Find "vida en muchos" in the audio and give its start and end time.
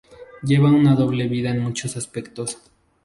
1.27-1.95